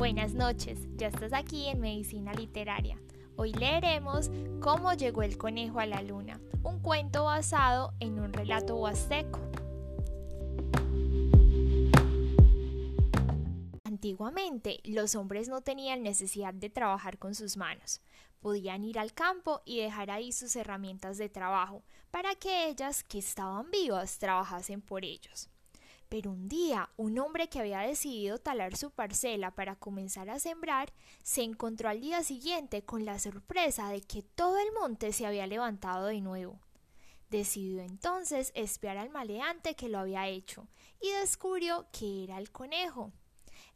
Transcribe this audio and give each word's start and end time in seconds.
Buenas 0.00 0.32
noches, 0.32 0.78
ya 0.96 1.08
estás 1.08 1.34
aquí 1.34 1.68
en 1.68 1.78
Medicina 1.78 2.32
Literaria. 2.32 2.98
Hoy 3.36 3.52
leeremos 3.52 4.30
Cómo 4.58 4.94
llegó 4.94 5.22
el 5.22 5.36
conejo 5.36 5.78
a 5.78 5.84
la 5.84 6.00
luna, 6.00 6.40
un 6.62 6.80
cuento 6.80 7.24
basado 7.24 7.92
en 8.00 8.18
un 8.18 8.32
relato 8.32 8.76
huasteco. 8.76 9.38
Antiguamente, 13.84 14.80
los 14.84 15.14
hombres 15.16 15.50
no 15.50 15.60
tenían 15.60 16.02
necesidad 16.02 16.54
de 16.54 16.70
trabajar 16.70 17.18
con 17.18 17.34
sus 17.34 17.58
manos. 17.58 18.00
Podían 18.40 18.84
ir 18.84 18.98
al 18.98 19.12
campo 19.12 19.60
y 19.66 19.80
dejar 19.80 20.10
ahí 20.10 20.32
sus 20.32 20.56
herramientas 20.56 21.18
de 21.18 21.28
trabajo 21.28 21.84
para 22.10 22.34
que 22.36 22.70
ellas, 22.70 23.04
que 23.04 23.18
estaban 23.18 23.70
vivas, 23.70 24.18
trabajasen 24.18 24.80
por 24.80 25.04
ellos. 25.04 25.50
Pero 26.10 26.32
un 26.32 26.48
día, 26.48 26.90
un 26.96 27.20
hombre 27.20 27.48
que 27.48 27.60
había 27.60 27.78
decidido 27.78 28.38
talar 28.38 28.76
su 28.76 28.90
parcela 28.90 29.52
para 29.52 29.76
comenzar 29.76 30.28
a 30.28 30.40
sembrar, 30.40 30.92
se 31.22 31.42
encontró 31.42 31.88
al 31.88 32.00
día 32.00 32.24
siguiente 32.24 32.82
con 32.82 33.04
la 33.04 33.20
sorpresa 33.20 33.88
de 33.90 34.00
que 34.00 34.22
todo 34.22 34.58
el 34.58 34.72
monte 34.72 35.12
se 35.12 35.24
había 35.24 35.46
levantado 35.46 36.06
de 36.06 36.20
nuevo. 36.20 36.58
Decidió 37.30 37.80
entonces 37.80 38.50
espiar 38.56 38.96
al 38.98 39.10
maleante 39.10 39.76
que 39.76 39.88
lo 39.88 40.00
había 40.00 40.26
hecho 40.26 40.66
y 41.00 41.12
descubrió 41.12 41.86
que 41.92 42.24
era 42.24 42.38
el 42.38 42.50
conejo. 42.50 43.12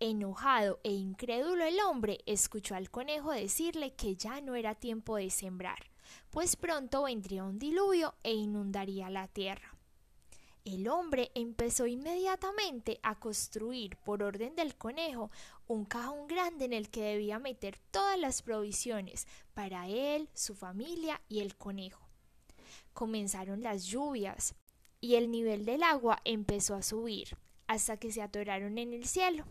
Enojado 0.00 0.80
e 0.82 0.90
incrédulo 0.90 1.64
el 1.64 1.78
hombre 1.78 2.18
escuchó 2.26 2.74
al 2.74 2.90
conejo 2.90 3.30
decirle 3.30 3.94
que 3.94 4.16
ya 4.16 4.40
no 4.40 4.56
era 4.56 4.74
tiempo 4.74 5.14
de 5.14 5.30
sembrar, 5.30 5.92
pues 6.30 6.56
pronto 6.56 7.04
vendría 7.04 7.44
un 7.44 7.60
diluvio 7.60 8.16
e 8.24 8.32
inundaría 8.32 9.10
la 9.10 9.28
tierra. 9.28 9.75
El 10.66 10.88
hombre 10.88 11.30
empezó 11.36 11.86
inmediatamente 11.86 12.98
a 13.04 13.20
construir, 13.20 13.96
por 13.98 14.24
orden 14.24 14.56
del 14.56 14.74
conejo, 14.74 15.30
un 15.68 15.84
cajón 15.84 16.26
grande 16.26 16.64
en 16.64 16.72
el 16.72 16.90
que 16.90 17.02
debía 17.02 17.38
meter 17.38 17.78
todas 17.92 18.18
las 18.18 18.42
provisiones 18.42 19.28
para 19.54 19.86
él, 19.86 20.28
su 20.34 20.56
familia 20.56 21.22
y 21.28 21.38
el 21.38 21.54
conejo. 21.54 22.08
Comenzaron 22.94 23.62
las 23.62 23.84
lluvias 23.84 24.56
y 25.00 25.14
el 25.14 25.30
nivel 25.30 25.66
del 25.66 25.84
agua 25.84 26.20
empezó 26.24 26.74
a 26.74 26.82
subir 26.82 27.38
hasta 27.68 27.96
que 27.96 28.10
se 28.10 28.20
atoraron 28.20 28.76
en 28.78 28.92
el 28.92 29.06
cielo. 29.06 29.44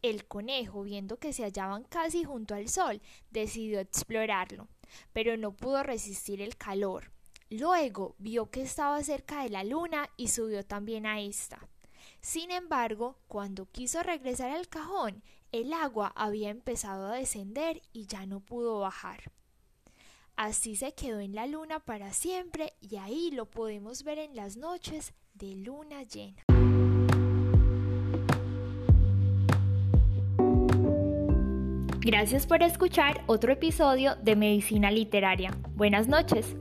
El 0.00 0.26
conejo, 0.26 0.82
viendo 0.82 1.18
que 1.18 1.34
se 1.34 1.42
hallaban 1.42 1.84
casi 1.84 2.24
junto 2.24 2.54
al 2.54 2.70
sol, 2.70 3.02
decidió 3.30 3.80
explorarlo, 3.80 4.68
pero 5.12 5.36
no 5.36 5.52
pudo 5.52 5.82
resistir 5.82 6.40
el 6.40 6.56
calor 6.56 7.13
Luego 7.50 8.14
vio 8.18 8.50
que 8.50 8.62
estaba 8.62 9.02
cerca 9.02 9.42
de 9.42 9.50
la 9.50 9.64
luna 9.64 10.08
y 10.16 10.28
subió 10.28 10.64
también 10.64 11.06
a 11.06 11.20
esta. 11.20 11.68
Sin 12.20 12.50
embargo, 12.50 13.18
cuando 13.28 13.66
quiso 13.66 14.02
regresar 14.02 14.50
al 14.50 14.68
cajón, 14.68 15.22
el 15.52 15.72
agua 15.72 16.12
había 16.16 16.50
empezado 16.50 17.06
a 17.06 17.16
descender 17.16 17.82
y 17.92 18.06
ya 18.06 18.26
no 18.26 18.40
pudo 18.40 18.80
bajar. 18.80 19.30
Así 20.36 20.74
se 20.74 20.94
quedó 20.94 21.20
en 21.20 21.34
la 21.34 21.46
luna 21.46 21.80
para 21.80 22.12
siempre 22.12 22.72
y 22.80 22.96
ahí 22.96 23.30
lo 23.30 23.46
podemos 23.50 24.02
ver 24.02 24.18
en 24.18 24.34
las 24.34 24.56
noches 24.56 25.12
de 25.34 25.54
luna 25.54 26.02
llena. 26.02 26.42
Gracias 32.00 32.46
por 32.46 32.62
escuchar 32.62 33.22
otro 33.26 33.52
episodio 33.52 34.16
de 34.16 34.36
Medicina 34.36 34.90
Literaria. 34.90 35.56
Buenas 35.74 36.08
noches. 36.08 36.56